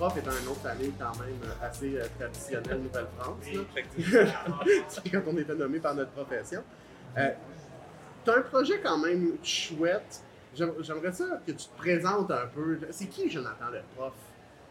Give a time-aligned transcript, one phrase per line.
[0.00, 3.44] prof est un nom de famille quand même assez euh, traditionnel Nouvelle-France.
[5.12, 6.62] Quand on était nommé par notre profession.
[7.18, 7.28] Euh,
[8.24, 10.22] tu as un projet quand même chouette.
[10.56, 12.78] J'aim- J'aimerais ça que tu te présentes un peu.
[12.90, 14.14] C'est qui Jonathan le prof?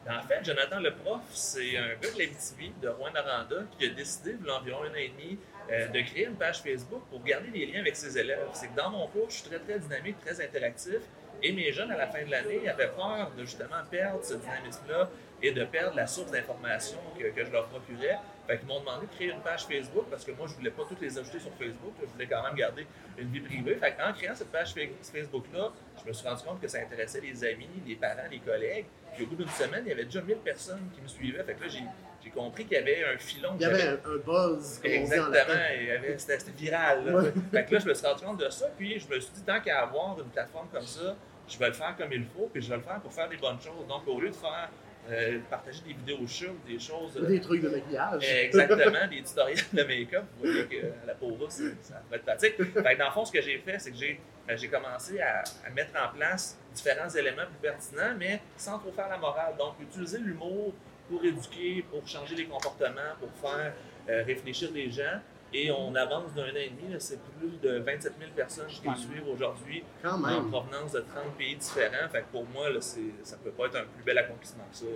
[0.10, 4.36] En fait, Jonathan le prof, c'est un gars de l'Abitibi, de Rouen-Noranda, qui a décidé,
[4.42, 5.38] il y a environ un an et demi,
[5.72, 8.48] euh, de créer une page Facebook pour garder des liens avec ses élèves.
[8.54, 10.98] C'est que dans mon cours, je suis très, très dynamique, très interactif,
[11.44, 15.10] et mes jeunes, à la fin de l'année, avaient peur de justement perdre ce dynamisme-là
[15.42, 18.18] et de perdre la source d'information que, que je leur procurais.
[18.48, 20.84] Fait qu'ils m'ont demandé de créer une page Facebook parce que moi, je voulais pas
[20.88, 21.94] toutes les ajouter sur Facebook.
[22.02, 22.86] Je voulais quand même garder
[23.18, 23.76] une vie privée.
[23.76, 24.82] Fait qu'en créant cette page Fa-
[25.14, 25.72] Facebook-là,
[26.04, 28.86] je me suis rendu compte que ça intéressait les amis, les parents, les collègues.
[29.14, 31.44] Puis au bout d'une semaine, il y avait déjà 1000 personnes qui me suivaient.
[31.44, 31.84] Fait que là, j'ai,
[32.24, 33.50] j'ai compris qu'il y avait un filon.
[33.56, 37.06] Il y avait un, buzz, comme on dit en Exactement, c'était, viral.
[37.06, 37.14] Là.
[37.22, 37.34] Ouais.
[37.52, 39.42] Fait que là, je me suis rendu compte de ça, puis je me suis dit,
[39.44, 41.16] tant qu'à avoir une plateforme comme ça,
[41.48, 43.38] je vais le faire comme il faut, puis je vais le faire pour faire des
[43.38, 43.88] bonnes choses.
[43.88, 44.70] Donc, au lieu de faire
[45.10, 47.18] euh, partager des vidéos show, des choses.
[47.18, 48.24] euh, Des trucs de maquillage.
[48.24, 50.24] Exactement, des tutoriels de make-up.
[50.38, 51.64] Vous voyez que à la pauvre, ça
[52.10, 52.56] va être pratique.
[52.58, 55.20] Fait que dans le fond, ce que j'ai fait, c'est que j'ai ben, j'ai commencé
[55.22, 59.54] à, à mettre en place différents éléments plus pertinents, mais sans trop faire la morale.
[59.58, 60.74] Donc, utiliser l'humour
[61.10, 63.74] pour éduquer, pour changer les comportements, pour faire
[64.10, 65.20] euh, réfléchir les gens.
[65.52, 68.96] Et on avance d'un an et demi, c'est plus de 27 000 personnes qui nous
[68.96, 72.08] suivent aujourd'hui Quand en provenance de 30 pays différents.
[72.12, 74.86] Fait que pour moi, là, ça peut pas être un plus bel accomplissement que ça.
[74.86, 74.92] là.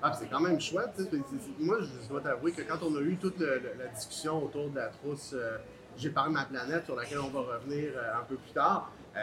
[0.00, 0.90] Ah, c'est quand même chouette.
[1.58, 4.70] Moi, je dois t'avouer que quand on a eu toute le- le- la discussion autour
[4.70, 5.58] de la trousse euh,
[5.96, 9.18] J'ai parlé ma planète, sur laquelle on va revenir euh, un peu plus tard, euh,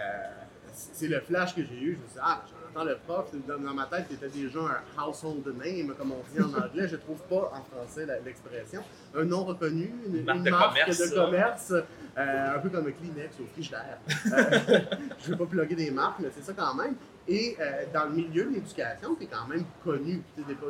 [0.73, 1.93] c'est c'est le flash que j'ai eu.
[1.95, 2.43] Je me suis dit, ah,
[2.83, 6.87] le prof, dans, ma tête, c'était déjà un household name, comme on dit en anglais.
[6.87, 8.81] Je trouve pas en français l'expression.
[9.15, 11.15] Un nom reconnu, une, Marque de marque commerce, de ça.
[11.15, 11.73] commerce,
[12.17, 13.99] euh, un peu comme Kleenex au frigidaire.
[14.35, 14.79] Euh,
[15.23, 16.95] je vais pas plugger des marques, mais c'est ça quand même.
[17.27, 20.21] Et euh, dans le milieu de l'éducation, tu es quand même connu.
[20.35, 20.67] Tu n'es pas,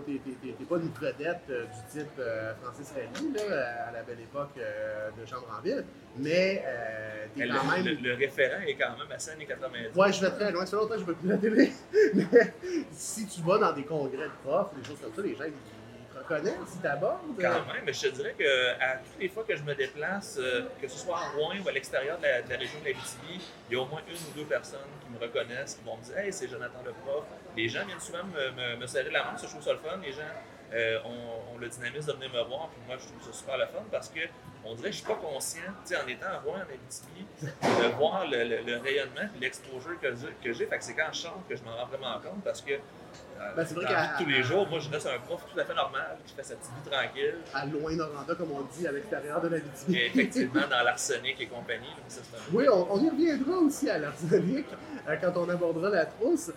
[0.69, 5.25] pas une vedette euh, du type euh, Francis Rally là, à la belle époque de
[5.25, 5.83] Chambre-en-Ville,
[6.17, 7.85] mais euh, tu es Le, quand même.
[7.85, 9.95] le- le référent est quand même assez années 90.
[9.97, 10.65] Ouais, je vais très loin.
[10.65, 11.71] Ça longtemps que je ne plus la télé.
[12.13, 12.53] Mais
[12.91, 15.51] si tu vas dans des congrès de profs, des choses comme ça, les gens ils
[16.19, 17.19] te reconnaissent, ils t'abordent.
[17.39, 20.37] Quand même, mais je te dirais que à toutes les fois que je me déplace,
[20.39, 22.85] euh, que ce soit à Rouen ou à l'extérieur de la, de la région de
[22.85, 25.97] l'Abitibi, il y a au moins une ou deux personnes qui me reconnaissent, qui vont
[25.97, 27.23] me dire Hey, c'est Jonathan le prof.
[27.57, 29.79] Les gens viennent souvent me, me- me serrer la main, ça, je trouve ça le
[29.79, 29.97] fun.
[30.03, 30.21] Les gens
[30.73, 33.57] euh, ont, ont le dynamisme de venir me voir, puis moi, je trouve ça super
[33.57, 34.19] le fun parce que
[34.67, 37.27] on dirait que je suis pas conscient, tu sais, en étant à Rouen, en Abitibi,
[37.61, 40.65] de voir le, le- le rayonnement et l'exposure que j'ai- que j'ai.
[40.65, 42.73] Fait que c'est quand je chante que je m'en rends vraiment compte parce que.
[43.55, 45.63] Ben, c'est vrai vie qu'à- tous les jours, moi je reste un prof tout à
[45.65, 47.35] fait normal qui fait sa petite vie tranquille.
[47.53, 51.47] À loin Noranda, comme on dit, à l'extérieur de la Et effectivement, dans l'arsenic et
[51.47, 54.65] compagnie, ça, un- Oui, on, on y reviendra aussi à l'arsenic
[55.07, 56.51] euh, quand on abordera la trousse.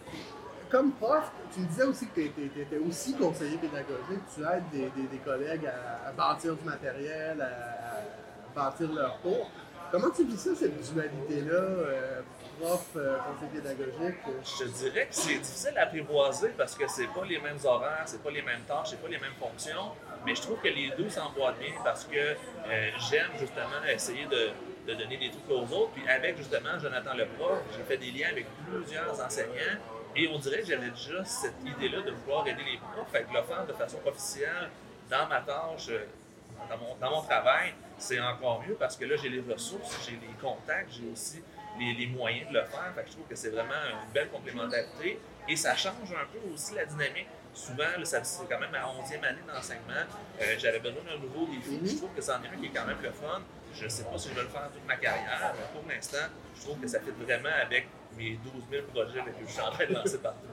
[0.70, 4.90] Comme prof, tu me disais aussi que tu étais aussi conseiller pédagogique, tu aides des,
[5.00, 9.50] des- des collègues à, à bâtir du matériel, à, à bâtir leur cours.
[9.90, 12.20] Comment tu vis ça, cette dualité-là, euh,
[12.58, 13.18] prof, euh,
[13.52, 14.18] pédagogique?
[14.28, 14.40] euh?
[14.44, 18.02] Je te dirais que c'est difficile à apprivoiser parce que c'est pas les mêmes horaires,
[18.06, 19.92] c'est pas les mêmes tâches, c'est pas les mêmes fonctions.
[20.26, 24.50] Mais je trouve que les deux s'emboîtent bien parce que euh, j'aime justement essayer de,
[24.92, 25.92] donner des trucs aux autres.
[25.94, 29.78] Puis avec justement Jonathan le prof, j'ai fait des liens avec plusieurs enseignants.
[30.16, 33.10] Et on dirait que j'avais déjà cette idée-là de vouloir aider les profs.
[33.12, 34.70] Fait que le faire de façon officielle
[35.10, 35.90] dans ma tâche,
[37.00, 40.92] dans mon travail, c'est encore mieux parce que là, j'ai les ressources, j'ai les contacts,
[40.92, 41.42] j'ai aussi
[41.78, 42.92] les, les moyens de le faire.
[42.94, 46.52] Fait que je trouve que c'est vraiment une belle complémentarité et ça change un peu
[46.52, 47.28] aussi la dynamique.
[47.54, 50.04] Souvent, c'est quand même ma 11e année d'enseignement.
[50.40, 51.78] Euh, J'avais besoin d'un nouveau défi.
[51.80, 51.86] Mhm.
[51.88, 53.40] Je trouve que c'en est un qui est quand même le fun.
[53.74, 56.26] Je ne sais pas si je vais le faire toute ma carrière, mais pour l'instant,
[56.56, 59.70] je trouve que ça fait vraiment avec mes 12 000 projets que je suis en
[59.70, 60.46] train de lancer partout.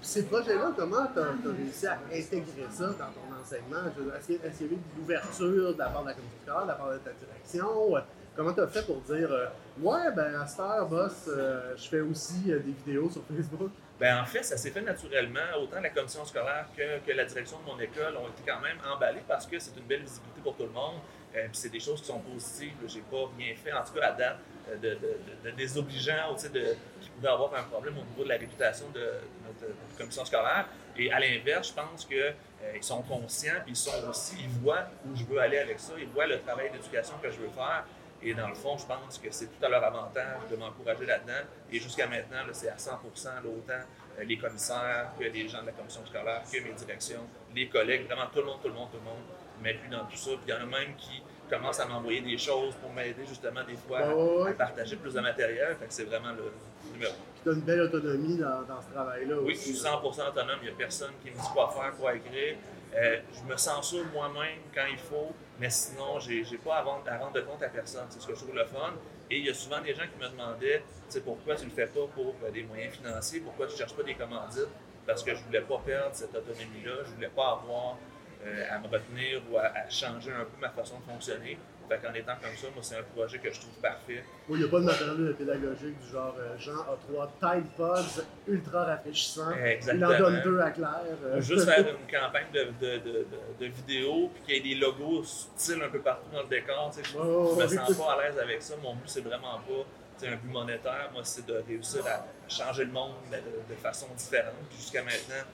[0.00, 3.78] Ces projets-là, comment tu as, réussi à intégrer ça dans ton enseignement?
[4.16, 6.74] Est-ce qu'il y a- eu de l'ouverture de la part de la scolaire, de la
[6.74, 7.96] part de ta direction?
[8.38, 9.48] Comment tu as fait pour dire euh,
[9.80, 13.72] Ouais, ben à cette heure, boss, euh, je fais aussi euh, des vidéos sur Facebook?
[13.98, 15.40] Ben, en fait, ça s'est fait naturellement.
[15.60, 18.76] Autant la commission scolaire que, que la direction de mon école ont été quand même
[18.94, 21.00] emballés parce que c'est une belle visibilité pour tout le monde.
[21.32, 22.74] Puis c'est des choses qui sont positives.
[22.86, 24.38] J'ai pas rien fait, en tout cas à date,
[24.70, 28.36] de, de, de- désobligeant ou de, qui pouvait avoir un problème au niveau de la
[28.36, 29.00] réputation de,
[29.46, 30.66] notre, commission scolaire.
[30.96, 35.16] Et à l'inverse, je pense qu'ils sont conscients, puis ils sont aussi, ils voient où
[35.16, 37.84] je veux aller avec ça, ils voient le travail d'éducation que je veux faire.
[38.22, 41.46] Et dans le fond, je pense que c'est tout à leur avantage de m'encourager là-dedans.
[41.70, 43.84] Et jusqu'à maintenant, c'est à 100 là, autant
[44.24, 48.26] les commissaires que les gens de la commission scolaire, que mes directions, les collègues, vraiment
[48.32, 49.22] tout le monde, tout le monde, tout le monde
[49.62, 50.30] m'appuie dans tout ça.
[50.30, 53.62] Puis il y en a même qui commencent à m'envoyer des choses pour m'aider justement
[53.64, 54.50] des fois ouais, ouais.
[54.50, 55.76] à partager plus de matériel.
[55.76, 56.52] Fait que c'est vraiment le
[56.92, 57.14] numéro.
[57.42, 60.58] Tu as une belle autonomie dans, dans ce travail-là Oui, je suis 100% autonome.
[60.62, 62.56] Il n'y a personne qui me dit quoi faire, quoi écrire.
[62.94, 67.04] Euh, je me censure moi-même quand il faut, mais sinon, j'ai n'ai pas à rendre,
[67.08, 68.06] à rendre de compte à personne.
[68.10, 68.94] C'est ce que je trouve le fun.
[69.30, 70.82] Et il y a souvent des gens qui me demandaient
[71.24, 73.94] pourquoi tu ne le fais pas pour euh, des moyens financiers, pourquoi tu ne cherches
[73.94, 74.68] pas des commandites?
[75.06, 77.96] Parce que je ne voulais pas perdre cette autonomie-là, je ne voulais pas avoir
[78.44, 81.58] euh, à me retenir ou à changer un peu ma façon de fonctionner.
[81.88, 84.22] Fait qu'en étant comme ça, moi, c'est un projet que je trouve parfait.
[84.48, 87.66] Oui, il n'y a pas de matériel pédagogique du genre euh, Jean a trois Tide
[87.76, 89.52] Pods ultra rafraîchissants.
[89.92, 91.00] Il en donne deux à Claire.
[91.24, 91.40] euh.
[91.40, 93.26] Juste faire une campagne de, de, de, de,
[93.60, 96.90] de vidéo, puis qu'il y ait des logos subtils un peu partout dans le décor.
[96.94, 97.10] tu sais.
[97.10, 98.74] Je, me sens pas à l'aise avec ça.
[98.82, 101.08] Mon but, c'est vraiment pas un but monétaire.
[101.12, 104.54] Moi, c'est de réussir à changer le monde de, façon différente.
[104.68, 105.44] Puis jusqu'à maintenant,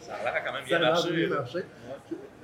[0.00, 1.44] ça a l'air quand même Ça bien a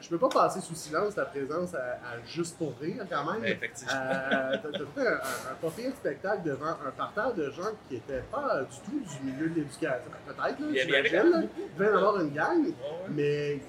[0.00, 3.44] Je, peux pas passer sous silence ta présence à, à Juste pour rire quand même.
[3.44, 3.92] Effectivement.
[3.94, 7.94] Euh, T'as fait un, un, un pas pire spectacle devant un parterre de gens qui
[7.94, 10.10] n'étaient pas du tout du milieu de l'éducation.
[10.26, 12.72] Peut-être, là, j'imagine, Il devait avoir une gang, Ouais,
[13.10, 13.60] mais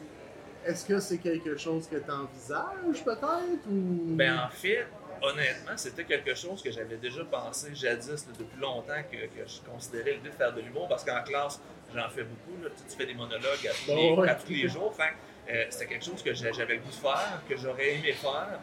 [0.66, 4.16] est-ce que c'est quelque chose que tu envisages peut-être ou...
[4.16, 4.86] Ben, en fait,
[5.22, 9.62] honnêtement, c'était quelque chose que j'avais déjà pensé jadis, là, depuis longtemps, que, que je
[9.70, 11.62] considérais l'idée de faire de l'humour, parce qu'en classe,
[11.96, 12.62] j'en fais beaucoup.
[12.62, 12.70] là.
[12.90, 14.94] Tu, fais des monologues à tous, les, à tous les jours.
[14.94, 15.14] Fait
[15.50, 18.60] euh, c'était quelque chose que j'a- j'avais le goût de faire, que j'aurais aimé faire.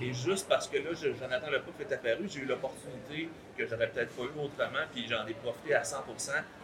[0.00, 4.14] Et juste parce que là, Jonathan Lepouf est apparu, j'ai eu l'opportunité que j'aurais peut-être
[4.14, 6.14] pas eu autrement, puis j'en ai profité à 100 Tu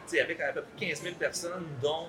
[0.07, 2.09] sais, avec à peu près 15 000 personnes, dont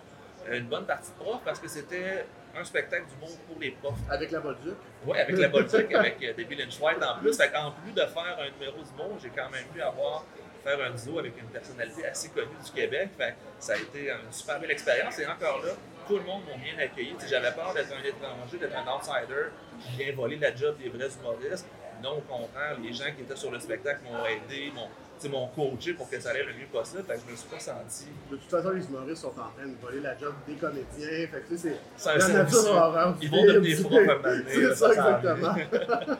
[0.51, 2.25] une bonne partie de profs, parce que c'était
[2.57, 3.99] un spectacle d'humour pour les profs.
[4.09, 4.75] Avec la Bolduc?
[5.05, 7.35] Oui, avec la Bolduc, avec euh, Debbie Lynch White en plus.
[7.35, 10.25] Fait en plus de faire un numéro d'humour, j'ai quand même pu avoir
[10.65, 13.09] faire un duo avec une personnalité assez connue du Québec.
[13.17, 15.19] Fait ça a été une super belle expérience.
[15.19, 15.73] Et encore là,
[16.07, 17.15] tout le monde m'a bien accueilli.
[17.29, 19.49] J'avais peur d'être un étranger, d'être un outsider
[19.79, 21.67] qui vient voler la job des vrais humoristes.
[22.03, 24.89] Non, au contraire, les gens qui étaient sur le spectacle m'ont aidé, m'ont
[25.21, 27.03] sais, m'ont coaché pour que ça aille le mieux possible.
[27.03, 28.05] Fait que je me suis pas senti.
[28.31, 31.27] De toute façon, les humoristes sont en train de voler la job des comédiens.
[31.27, 33.15] Fait que tu sais, C'est la nature horreur.
[33.21, 35.55] Ils vont devenir froids comme C'est ça, exactement.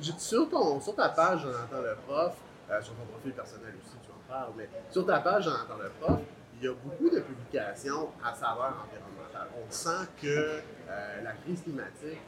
[0.00, 2.34] J'ai- sur, ton, sur ta page, Jonathan le prof,
[2.70, 5.88] euh, sur ton profil personnel aussi, tu en parles, mais sur ta page, Jonathan le
[6.00, 6.18] prof,
[6.60, 9.48] il y a beaucoup de publications à saveur environnementale.
[9.56, 12.20] On sent que euh, la crise climatique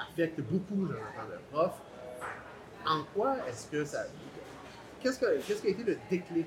[0.00, 1.72] affecte beaucoup Jonathan le prof.
[2.86, 4.04] En quoi est-ce que ça.
[5.02, 6.46] Qu'est-ce, que, qui a été le déclic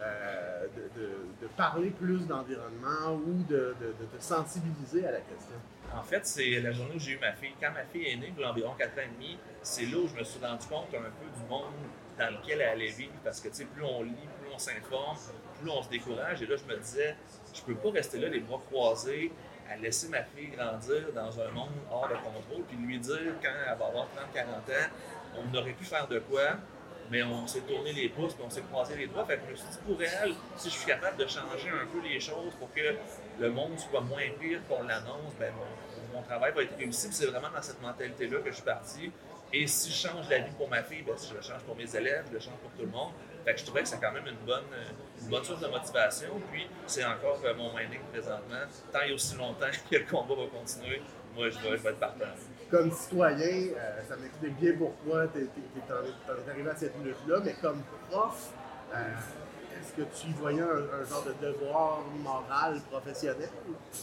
[0.00, 0.66] euh,
[0.96, 5.56] de, parler plus d'environnement ou de, de- sensibiliser à la question?
[5.94, 7.54] En fait, c'est la journée où j'ai eu ma fille.
[7.60, 10.24] Quand ma fille est née, environ 4 ans et demi, c'est là où je me
[10.24, 11.72] suis rendu compte un peu du monde
[12.18, 13.12] dans lequel elle allait vivre.
[13.24, 15.16] Parce que, plus on lit, plus on s'informe,
[15.60, 16.42] plus on se décourage.
[16.42, 17.16] Et là, je me disais,
[17.54, 19.32] je peux pas rester là, les bras croisés,
[19.70, 23.48] à laisser ma fille grandir dans un monde hors de contrôle, puis lui dire, quand
[23.48, 24.90] elle va avoir 30-40 ans,
[25.36, 26.56] on aurait pu faire de quoi,
[27.10, 29.24] mais on s'est tourné les pouces, puis on s'est croisé les doigts.
[29.24, 31.86] Fait que je me suis dit, pour elle, si je suis capable de changer un
[31.86, 32.96] peu les choses pour que
[33.38, 35.52] le monde soit moins pire qu'on l'annonce, ben
[36.12, 37.08] mon, travail va être réussi.
[37.12, 39.12] C'est vraiment dans cette mentalité-là que je suis parti.
[39.52, 41.94] Et si je change la vie pour ma fille, ben, je le change pour mes
[41.94, 43.12] élèves, je le change pour tout le monde.
[43.44, 44.64] Fait que je trouvais que c'est quand même une bonne,
[45.22, 46.40] une bonne source de motivation.
[46.50, 48.64] Puis c'est encore euh, mon minding présentement.
[48.92, 51.00] Tant et aussi longtemps que le combat va continuer,
[51.34, 52.24] moi je vais, je vais être partant.
[52.70, 57.82] Comme citoyen, euh, ça m'explique bien pourquoi tu es, arrivé à cette lutte-là, mais comme
[58.10, 58.50] prof,
[58.94, 58.98] euh,
[59.80, 63.48] est-ce que tu voyais un, genre de devoir moral professionnel?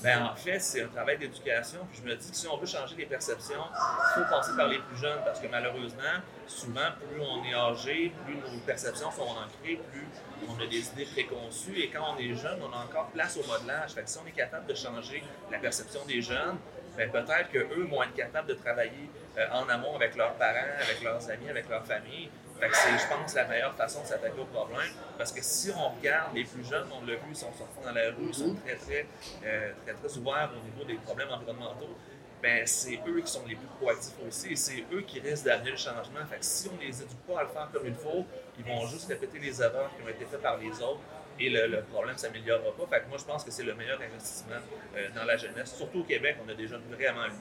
[0.02, 1.80] Ben, en fait, c'est un travail d'éducation.
[1.94, 4.80] Je me dis que si on veut changer les perceptions, il faut passer par les
[4.80, 9.82] plus jeunes parce que malheureusement, souvent, plus on est âgé, plus nos perceptions sont ancrées,
[9.92, 10.08] plus
[10.48, 11.80] on a des idées préconçues.
[11.80, 13.92] Et quand on est jeune, on a encore place au modelage.
[13.92, 16.58] Fait si on est capable de changer la perception des jeunes,
[16.98, 21.02] ben peut-être qu'eux vont être capables de travailler euh, en amont avec leurs parents, avec
[21.04, 22.30] leurs amis, avec leur famille.
[22.60, 24.88] Fait que c'est, je pense, la meilleure façon de s'attaquer au problème.
[25.18, 27.92] Parce que si on regarde les plus jeunes, on l'a vu, ils sont sortis dans
[27.92, 29.08] la rue, ils sont très, très,
[29.44, 31.98] euh, très, très ouverts au niveau des problèmes environnementaux.
[32.42, 35.72] Ben, c'est eux qui sont les plus proactifs aussi et c'est eux qui risquent d'amener
[35.72, 36.26] le changement.
[36.30, 38.26] Fait que si on ne les éduque pas à le faire comme il faut,
[38.60, 41.00] ils vont juste répéter les erreurs qui ont été faites par les autres
[41.40, 42.86] et le, le problème ne s'améliorera pas.
[42.98, 44.56] Fait que moi, je pense que c'est le meilleur investissement
[44.96, 45.76] euh, dans la jeunesse.
[45.76, 47.38] Surtout au Québec, on a jeunes vraiment allumés.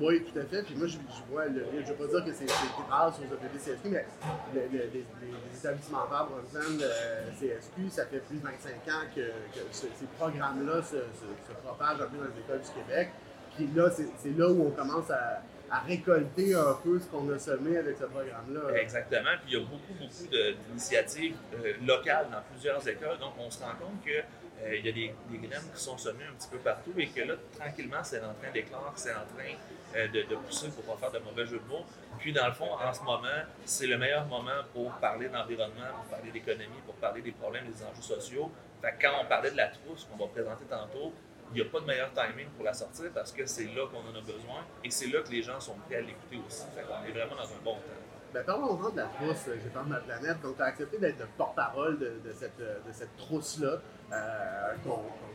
[0.00, 0.62] Oui, tout à fait.
[0.64, 0.96] Puis moi, je,
[1.30, 4.04] vois, le, je ne veux pas dire que c'est grâce aux EPD-CSQ, mais
[4.52, 9.06] le- le- les, les- établissements verts Brunson, euh, CSQ, ça fait plus de 25 ans
[9.14, 13.10] que, que ce- ces programmes-là se, se- propagent un peu dans les écoles du Québec.
[13.54, 15.42] Puis là, c'est là où on commence à,
[15.74, 18.80] à récolter un peu ce qu'on a semé avec ce programme-là.
[18.80, 19.30] Exactement.
[19.42, 20.26] Puis il y a beaucoup, beaucoup
[20.68, 23.18] d'initiatives euh, locales dans plusieurs écoles.
[23.18, 26.24] Donc, on se rend compte que euh, il y a des, graines qui sont semées
[26.30, 29.50] un petit peu partout et que là, tranquillement, c'est en train d'éclore, c'est en train
[29.96, 31.84] euh, de, pousser pour ne pas faire de mauvais jeux de mots.
[32.20, 36.16] Puis, dans le fond, en ce moment, c'est le meilleur moment pour parler d'environnement, pour
[36.16, 38.52] parler d'économie, pour parler des problèmes, des enjeux sociaux.
[38.80, 41.12] Fait quand on parlait de la trousse qu'on va présenter tantôt,
[41.54, 44.00] il n'y a pas de meilleur timing pour la sortir parce que c'est là qu'on
[44.00, 46.64] en a besoin et c'est là que les gens sont prêts à l'écouter aussi.
[46.74, 48.04] Fait qu'on est vraiment dans un bon temps.
[48.34, 50.40] Ben, parlons-en de la trousse, J'ai pas ma planète.
[50.42, 53.78] Donc, tu as accepté d'être le porte-parole de, cette, de cette trousse-là,
[54.12, 54.74] euh,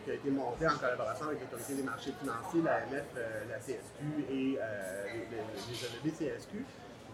[0.03, 4.03] qui a été montée en collaboration avec l'Autorité des marchés financiers, l'AMF, euh, la CSQ
[4.29, 5.03] et euh,
[6.03, 6.65] les, les, CSQ.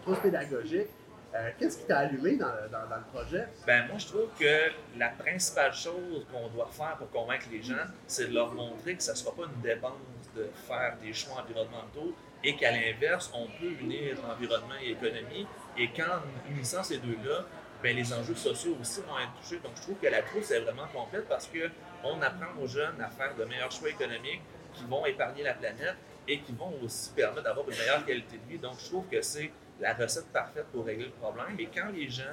[0.02, 0.88] Trousse pédagogique.
[1.36, 3.46] Euh, qu'est-ce qui t'a allumé dans, le projet?
[3.66, 7.74] Ben, moi, je trouve que la principale chose qu'on doit faire pour convaincre les gens,
[8.06, 9.92] c'est de leur montrer que ça ne sera pas une dépense
[10.34, 15.46] de faire des choix environnementaux et qu'à l'inverse, on peut unir environnement et économie.
[15.76, 17.44] Et qu'en unissant ces deux-là,
[17.82, 19.60] ben, les enjeux sociaux aussi vont être touchés.
[19.62, 23.10] Donc, je trouve que la trousse est vraiment complète parce qu'on apprend aux jeunes à
[23.10, 27.44] faire de meilleurs choix économiques qui vont épargner la planète et qui vont aussi permettre
[27.44, 28.58] d'avoir une meilleure qualité de vie.
[28.58, 31.58] Donc, je trouve que c'est la recette parfaite pour régler le problème.
[31.58, 32.24] Et quand les gens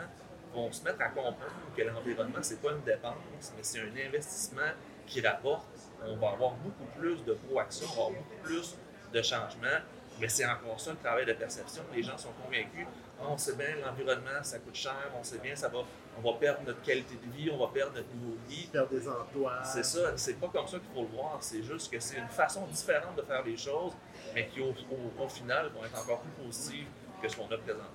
[0.53, 1.37] vont se mettre à comprendre
[1.75, 4.71] que l'environnement, ce n'est pas une dépense, mais c'est un investissement
[5.05, 5.65] qui rapporte,
[6.05, 8.77] on va avoir beaucoup plus de proaction, on va avoir beaucoup plus
[9.11, 9.79] de changements.
[10.19, 11.81] Mais c'est encore ça le travail de perception.
[11.93, 12.85] Les gens sont convaincus.
[13.19, 15.79] Ah, on sait bien, l'environnement, ça coûte cher, on sait bien, ça va,
[16.17, 18.67] on va perdre notre qualité de vie, on va perdre notre niveau de vie.
[18.67, 19.63] Perdre des emplois.
[19.63, 21.37] C'est ça, c'est pas comme ça qu'il faut le voir.
[21.41, 23.93] C'est juste que c'est une façon différente de faire les choses,
[24.35, 24.73] mais qui, au,
[25.19, 26.87] au final, vont être encore plus positives
[27.23, 27.87] que ce qu'on a présentement.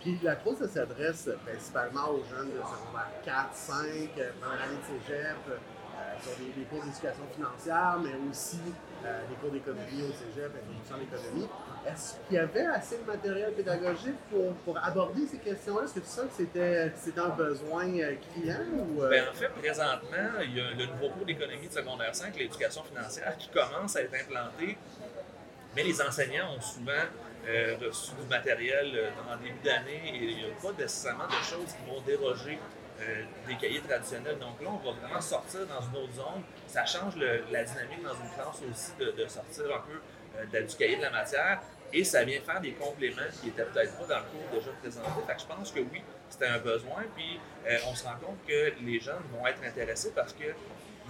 [0.00, 3.76] Puis la trousse s'adresse principalement aux jeunes de secondaire 4, 5,
[4.40, 5.58] pendant l'année de cégep, euh,
[6.22, 8.58] sur des, cours d'éducation financière, mais aussi
[9.04, 11.48] euh, des cours d'économie au cégep, introduction à l'économie.
[11.86, 15.84] Est-ce qu'il y avait assez de matériel pédagogique pour, pour aborder ces questions-là?
[15.84, 18.64] Est-ce que tu sens que c'était, c'était un besoin euh, criant?
[18.74, 22.36] Ou, Bien, en fait, présentement, il y a le nouveau cours d'économie de secondaire 5,
[22.36, 24.76] l'éducation financière, qui commence à être implanté,
[25.76, 27.06] mais les enseignants ont souvent
[27.48, 31.42] euh, reçu du matériel euh, le début d'année et il n'y a pas nécessairement de
[31.44, 32.56] choses qui vont déroger
[33.00, 34.38] euh, des cahiers traditionnels.
[34.38, 36.42] Donc là, on va vraiment sortir dans une autre zone.
[36.68, 41.02] Ça change la dynamique dans une classe aussi de, sortir un peu du cahier de
[41.02, 41.60] la matière
[41.92, 45.08] et ça vient faire des compléments qui n'étaient peut-être pas dans le cours déjà présenté.
[45.26, 47.02] Fait je pense que oui, c'était un besoin.
[47.16, 47.40] Puis
[47.88, 50.54] on se rend compte que les jeunes vont être intéressés parce que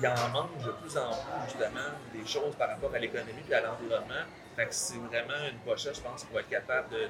[0.00, 3.54] il en manque de plus en plus justement des choses par rapport à l'économie et
[3.54, 4.24] à l'environnement.
[4.56, 7.08] Fait que c'est vraiment une pochette, je pense, pour être capable de,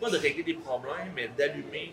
[0.00, 1.92] pas de régler des problèmes, mais d'allumer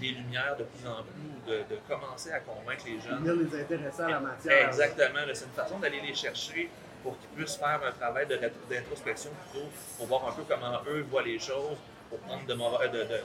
[0.00, 3.18] des lumières de plus en plus, de, de commencer à convaincre les jeunes.
[3.24, 4.66] Venir les intéresser à la matière.
[4.68, 5.20] Exactement.
[5.32, 6.68] C'est une façon d'aller les chercher
[7.02, 11.22] pour qu'ils puissent faire un travail d'introspection plutôt, pour voir un peu comment eux voient
[11.22, 11.76] les choses,
[12.10, 12.88] pour prendre de mauvais.
[12.88, 13.20] De, de,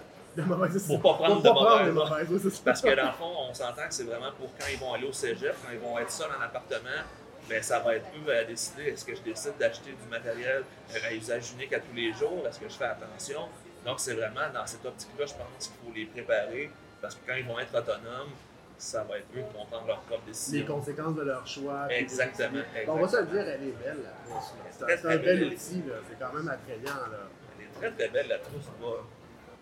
[0.87, 2.61] pour pas prendre de mauvaises.
[2.63, 5.07] Parce que dans le fond, on s'entend que c'est vraiment pour quand ils vont aller
[5.07, 7.01] au cégep, quand ils vont être seuls en appartement,
[7.49, 10.63] ben, ça va être eux à décider est-ce que je décide d'acheter du matériel
[11.03, 13.47] à usage unique à tous les jours, est-ce que je fais attention?
[13.85, 16.69] Donc, c'est vraiment dans cette optique-là, je pense qu'il faut les préparer
[17.01, 18.31] parce que quand ils vont être autonomes,
[18.77, 20.59] ça va être eux qui vont prendre leur propre décision.
[20.59, 21.87] Les conséquences de leur choix.
[21.89, 22.61] Exactement.
[22.87, 24.53] on va se le dire, elle est belle, la trousse.
[24.71, 26.95] C'est un, bel outil, c'est quand même attrayant.
[27.11, 27.29] Là.
[27.57, 28.65] Elle est très, très belle, la trousse.
[28.79, 28.87] Va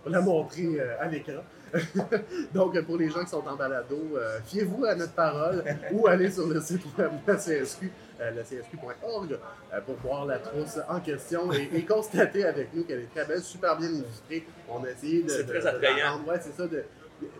[0.05, 1.43] la montrer euh, à l'écran.
[2.53, 6.31] Donc, pour les gens qui sont en balado, euh, fiez-vous à notre parole ou allez
[6.31, 11.00] sur le site web de la CSQ, euh, csq.org, euh, pour voir la trousse en
[11.00, 14.45] question et, constater avec nous qu'elle est très belle, super bien illustrée.
[14.69, 15.29] On a essayé de.
[15.29, 16.21] C'est très attrayant.
[16.27, 16.83] ouais, c'est ça, de,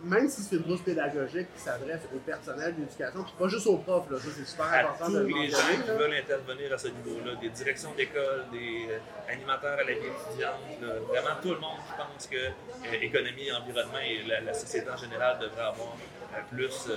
[0.02, 3.78] même si c'est une bourse pédagogique qui s'adresse au personnel d'éducation, puis pas juste aux
[3.78, 6.88] profs, là, ça c'est super important de tous les gens qui veulent intervenir à ce
[6.88, 11.78] niveau-là, des directions d'école, des euh, animateurs à la vie étudiante, vraiment tout le monde
[11.86, 15.96] qui pense que euh, économie, environnement et la, société en général devrait avoir
[16.34, 16.88] euh, plus,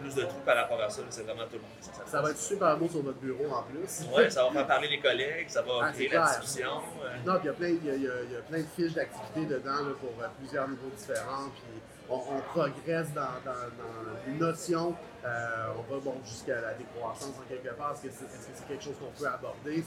[0.00, 1.70] plus de trucs par rapport à ça, c'est vraiment tout le monde.
[1.80, 4.06] Ça, ça va être super beau sur votre bureau en plus.
[4.14, 6.82] Oui, ça va faire parler les collègues, ça va ah, créer la discussion.
[7.26, 11.48] Non, puis il y, y, a plein de fiches d'activités dedans pour plusieurs niveaux différents.
[11.54, 11.80] Puis
[12.12, 14.94] on, progresse dans, dans, notions.
[15.24, 17.92] Euh, on va bon, jusqu'à la décroissance en quelque part.
[17.92, 19.82] Est-ce que c'est quelque chose qu'on peut aborder?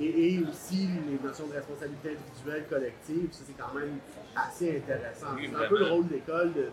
[0.00, 3.98] Et, aussi les notions de responsabilité individuelle, collective, c'est quand même
[4.36, 5.26] assez intéressant.
[5.36, 6.70] c'est un peu le rôle de l'école de,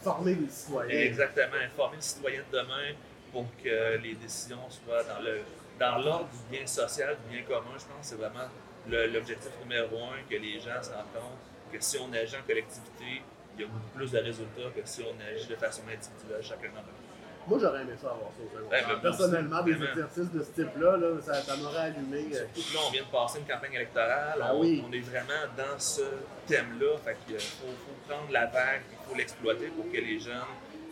[0.00, 0.98] former les citoyens.
[0.98, 2.96] Exactement, former les citoyens de demain
[3.30, 5.40] pour que les décisions soient dans le
[5.78, 7.74] dans l'ordre du bien social, du bien commun.
[7.78, 8.48] Je pense que c'est vraiment
[8.88, 11.38] l'objectif numéro un, que les gens se rendent compte
[11.72, 13.22] que si on agit en collectivité,
[13.56, 16.68] il y a beaucoup plus de résultats que si on agit de façon individuelle chacun
[16.68, 17.02] d'entre nous.
[17.48, 19.90] Moi, j'aurais aimé ça avoir ça au ben, Personnellement, des vraiment.
[19.90, 22.18] exercices de ce type-là, là, ça, ça m'aurait allumé.
[22.32, 24.38] euh, Surtout que là, on vient de passer une campagne électorale.
[24.40, 24.84] Ah on, oui.
[24.88, 26.02] on est vraiment dans ce
[26.46, 26.98] thème-là.
[27.04, 30.36] Fait qu'il faut, faut prendre la vague, il faut l'exploiter pour que les jeunes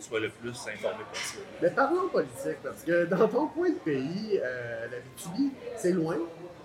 [0.01, 1.43] soient le plus informés possible.
[1.61, 6.17] Mais parlons politique, parce que dans ton coin de pays, euh, la BTB, c'est loin.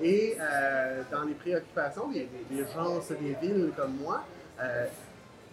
[0.02, 4.24] Et euh, dans les préoccupations des, des, des gens des villes comme moi,
[4.60, 4.86] euh,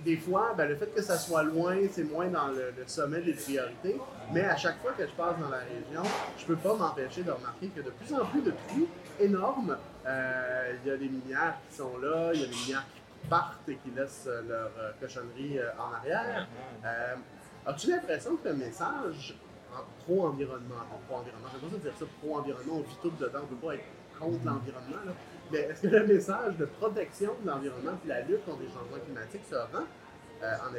[0.04, 3.34] des fois, ben, le fait que ça soit loin, c'est moins dans le, sommet des
[3.34, 4.00] priorités.
[4.32, 7.32] Mais à chaque fois que je passe dans la région, je peux pas m'empêcher de
[7.32, 8.88] remarquer que de plus en plus de trous
[9.20, 12.86] énormes, euh, il y a des minières qui sont là, il y a des minières
[12.94, 16.48] qui partent et qui laissent euh, leur euh, cochonnerie en arrière.
[17.66, 19.36] As-tu l'impression que le message
[19.74, 23.68] en pro-environnement, en pro-environnement, ne pas dire ça pro-environnement, on vit tout dedans, on peut
[23.68, 23.86] pas être
[24.20, 25.14] contre l'environnement.
[25.52, 29.04] Mais est-ce que le message de protection de l'environnement et la lutte contre les changements
[29.04, 29.86] climatiques se rend
[30.44, 30.72] euh, en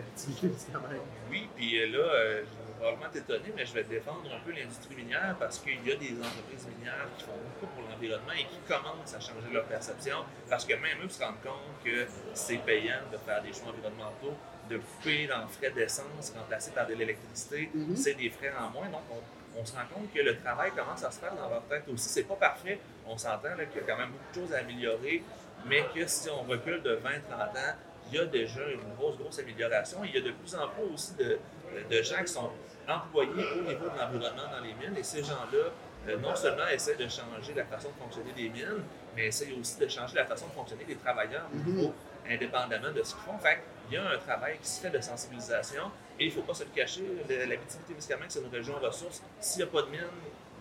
[0.72, 1.00] quand même?
[1.30, 4.52] Oui, puis euh, là, euh, je vais probablement t'étonner, mais je vais défendre un peu
[4.52, 8.44] l'industrie minière parce qu'il y a des entreprises minières qui font beaucoup pour l'environnement et
[8.44, 10.18] qui commencent à changer leur perception
[10.50, 12.04] parce que même eux se rendent compte que
[12.34, 14.34] c'est payant de faire des choix environnementaux,
[14.68, 17.96] de couper dans frais d'essence remplacé par de l'électricité, Mhm.
[17.96, 18.88] c'est des frais en moins.
[18.88, 21.62] Donc, on, on se rend compte que le travail commence à se faire dans leur
[21.64, 22.08] tête aussi.
[22.08, 25.22] C'est pas parfait, on s'entend qu'il y a quand même beaucoup de choses à améliorer,
[25.66, 27.74] mais que si on recule de 20-30 ans,
[28.08, 30.04] il y a déjà une grosse, grosse amélioration.
[30.04, 32.50] Il y a de plus en plus aussi de, gens qui sont
[32.86, 35.70] employés au niveau de l'environnement dans les mines et ces gens-là,
[36.08, 38.84] euh, non seulement essaient de changer la façon de fonctionner des mines,
[39.16, 41.94] mais essayent aussi de changer la façon de fonctionner des travailleurs niveau
[42.28, 43.38] indépendamment de ce qu'ils font.
[43.38, 46.42] Fait il y a un travail qui se fait de sensibilisation et il ne faut
[46.42, 47.02] pas se le cacher.
[47.28, 47.56] La
[47.86, 49.22] Témiscamingue, c'est une région ressource.
[49.40, 50.00] S'il n'y a pas de mine,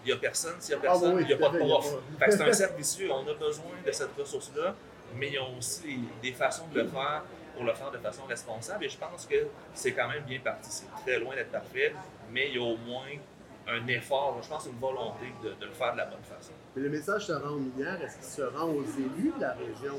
[0.04, 0.56] il n'y a personne.
[0.60, 1.96] S'il n'y a Ah personne, oui, il n'y a pas de prof.
[2.20, 3.10] pas- Fait que c'est un cercle vicieux.
[3.12, 4.76] On a besoin de cette ressource-là,
[5.16, 7.24] mais ils ont aussi des façons de le faire
[7.56, 8.86] pour le faire de façon responsable.
[8.86, 9.36] Et je pense que
[9.74, 10.70] c'est quand même bien parti.
[10.72, 11.94] C'est très loin d'être parfait,
[12.32, 13.06] mais il y a au moins
[13.68, 16.52] un effort, je pense une volonté de, de le faire de la bonne façon.
[16.76, 19.54] Mais le message se rend aux minières, est-ce qu'il se rend aux élus de la
[19.54, 19.96] région?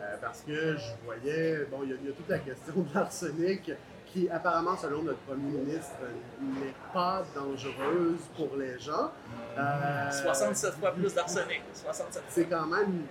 [0.00, 2.74] Euh, parce que je voyais, bon, il y, a- il y a toute la question
[2.76, 3.72] de l'arsenic
[4.12, 5.96] qui, apparemment, selon notre premier ministre,
[6.40, 9.10] n'est pas dangereuse pour les gens.
[9.58, 11.62] Euh, 67 fois plus d'arsenic.
[11.74, 13.02] 67 c'est quand même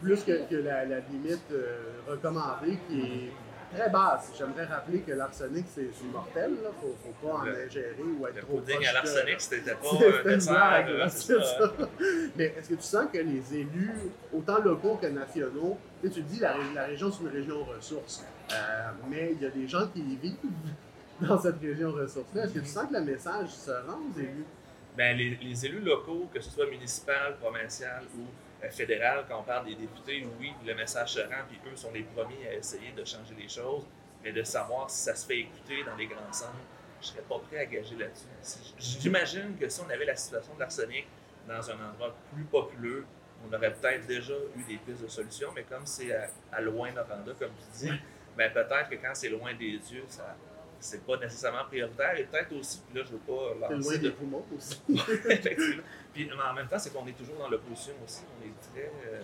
[0.00, 3.32] plus que, que la, la limite euh, recommandée qui est
[3.76, 4.32] très basse.
[4.36, 6.50] J'aimerais rappeler que l'arsenic, c'est mortel.
[6.50, 9.74] Il ne faut, faut pas en ingérer ou être Le trop proche à l'arsenic, c'était
[9.74, 9.88] pas
[10.24, 10.86] un dessert.
[10.88, 11.42] euh, ça.
[11.42, 11.72] ça.
[12.36, 13.92] Mais est-ce que tu sens que les élus,
[14.32, 18.24] autant locaux que nationaux, tu sais, tu dis la, la région c'est une région ressource,
[18.52, 18.54] euh,
[19.08, 20.36] mais il y a des gens qui y vivent
[21.20, 22.44] dans cette région ressource-là.
[22.44, 24.44] Est-ce que tu sens que le message se rend aux élus?
[24.96, 28.22] Ben, les, les élus locaux, que ce soit municipal, provincial ou
[28.70, 32.02] fédéral, quand on parle des députés, oui, le message se rend, puis eux sont les
[32.02, 33.84] premiers à essayer de changer les choses,
[34.22, 36.52] mais de savoir si ça se fait écouter dans les grands centres,
[37.00, 38.74] je serais pas prêt à gager là-dessus.
[38.78, 41.06] J'imagine que si on avait la situation de l'arsenic
[41.46, 43.04] dans un endroit plus populeux,
[43.46, 46.90] on aurait peut-être déjà eu des pistes de solutions, mais comme c'est à, à loin
[46.92, 47.92] Noranda, comme tu dis,
[48.36, 50.34] ben peut-être que quand c'est loin des yeux, ça
[50.86, 54.10] c'est pas nécessairement prioritaire, et peut-être aussi, puis là, je veux pas lancer loin de
[54.10, 54.80] poumons aussi.
[55.28, 55.82] Effectivement.
[56.12, 58.22] Puis mais en même temps, c'est qu'on est toujours dans l'opposition aussi.
[58.40, 59.22] On est très euh,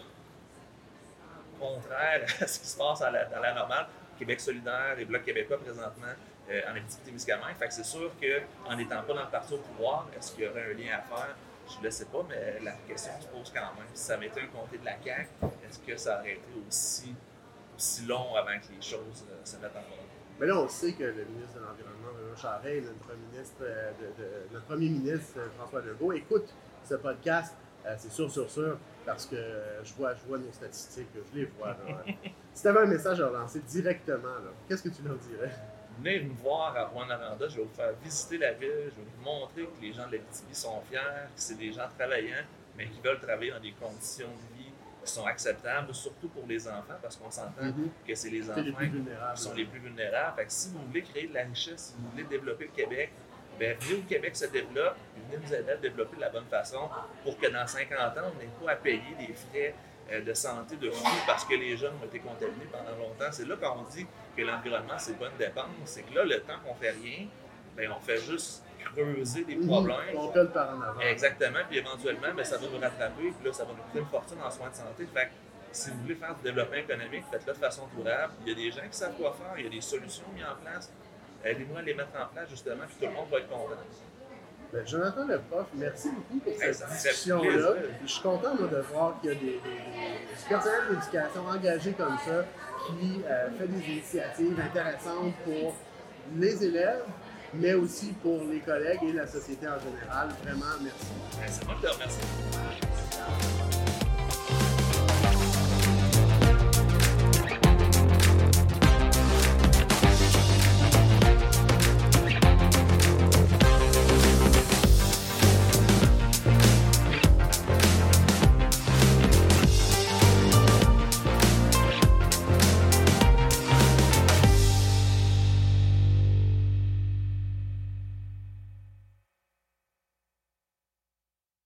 [1.59, 3.87] contraire à ce qui se passe à la- dans la normale.
[4.19, 6.13] Québec solidaire et Bloc québécois présentement
[6.51, 7.57] euh, en Abitibi-Témiscamingue.
[7.59, 10.49] Fait que c'est sûr qu'en n'étant pas dans le parti au pouvoir, est-ce qu'il y
[10.49, 11.35] aurait un lien à faire?
[11.73, 13.87] Je ne le sais pas, mais la question se pose quand même.
[13.95, 15.29] Si ça m'était un comté de la CAQ,
[15.69, 17.15] est-ce que ça aurait été aussi,
[17.77, 20.03] aussi long avant que les choses euh, se mettent en ordre?
[20.43, 24.23] Mais là, on sait que le ministre de l'Environnement, Renaud Charest, notre, ministre, euh, de-
[24.23, 26.53] de- notre premier ministre, euh, François Legault, écoute
[26.85, 27.55] ce podcast.
[27.87, 28.77] Euh, c'est sûr, sûr, sûr,
[29.07, 29.37] parce que
[29.85, 31.69] je vois, je vois nos statistiques, je les vois.
[31.69, 32.05] là.
[32.55, 34.35] si tu avais un message à leur lancer directement,
[34.69, 35.53] qu'est-ce que tu leur dirais?
[35.99, 39.23] Venez me voir à Rwanda, je vais vous faire visiter la ville, je vais vous
[39.25, 42.43] montrer que les gens de l'Abitibi sont fiers, que c'est des gens travaillants,
[42.77, 44.52] mais qui veulent travailler dans des conditions de vie qui
[45.11, 47.73] sont acceptables, surtout pour les enfants, parce qu'on s'entend
[48.07, 50.37] que c'est les enfants les qui sont les plus vulnérables.
[50.37, 53.11] Fait que si vous voulez créer de la richesse, si vous voulez développer le Québec,
[53.59, 56.31] ben venez au Québec se développe, puis venez nous aider à le développer de la
[56.31, 56.89] bonne façon
[57.23, 59.75] pour que dans 50 ans, on n'ait pas à payer des frais
[60.11, 63.31] euh, de santé de fou parce que les jeunes ont été contaminés pendant longtemps.
[63.31, 65.67] C'est là qu'on dit que l'environnement, c'est pas une dépense.
[65.85, 67.27] C'est que là, le temps qu'on fait rien,
[67.77, 69.67] ben, on fait juste creuser des Mhm.
[69.67, 69.97] problèmes.
[70.17, 71.01] On par en avant.
[71.01, 74.07] Exactement, puis éventuellement, ben, ça va nous rattraper, puis là, ça va nous coûter une
[74.07, 75.07] fortune en soins de santé.
[75.13, 75.31] Fait que
[75.73, 78.33] si vous voulez faire du développement économique, faites-le de façon durable.
[78.45, 80.45] Il y a des gens qui savent quoi faire, il y a des solutions mises
[80.45, 80.93] en place.
[81.45, 83.77] Aidez-nous à les mettre en place, justement, puis tout le monde va être content.
[84.73, 87.73] Ben, Jonathan le prof, merci beaucoup pour cette fait discussion-là.
[88.03, 91.47] Je suis content moi, de voir qu'il y a des, des, des- du personnel d'éducation
[91.47, 92.45] engagé comme ça
[92.87, 95.75] qui euh, fait des initiatives intéressantes pour
[96.37, 97.05] les élèves
[97.55, 100.29] mais aussi pour les collègues et la société en général.
[100.43, 101.07] Vraiment, merci.
[101.39, 103.82] Ben, c'est moi qui te remercie.